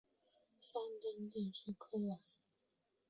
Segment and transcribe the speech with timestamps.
[0.59, 2.19] 香槟地区拉克鲁瓦。